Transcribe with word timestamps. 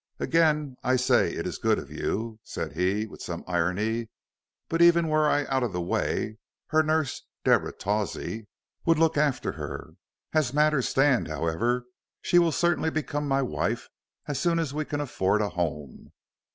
"Again, 0.19 0.77
I 0.81 0.95
say 0.95 1.31
it 1.31 1.45
is 1.45 1.59
good 1.59 1.77
of 1.77 1.91
you," 1.91 2.39
said 2.41 2.71
he 2.73 3.05
with 3.05 3.21
some 3.21 3.43
irony; 3.45 4.09
"but 4.67 4.81
even 4.81 5.07
were 5.09 5.27
I 5.29 5.45
out 5.45 5.61
of 5.61 5.73
the 5.73 5.79
way, 5.79 6.39
her 6.69 6.81
nurse, 6.81 7.21
Deborah 7.45 7.71
Tawsey, 7.71 8.47
would 8.83 8.97
look 8.97 9.15
after 9.15 9.51
her. 9.51 9.93
As 10.33 10.55
matters 10.55 10.89
stand, 10.89 11.27
however, 11.27 11.85
she 12.23 12.39
will 12.39 12.51
certainly 12.51 12.89
become 12.89 13.27
my 13.27 13.43
wife 13.43 13.89
as 14.25 14.39
soon 14.39 14.57
as 14.57 14.73
we 14.73 14.85
can 14.85 15.01
afford 15.01 15.39
a 15.39 15.49
home." 15.49 16.11